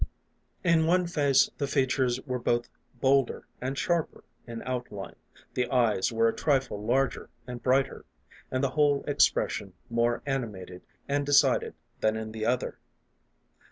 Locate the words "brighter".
7.61-8.05